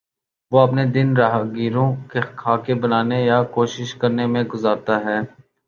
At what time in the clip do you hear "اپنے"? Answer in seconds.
0.59-0.83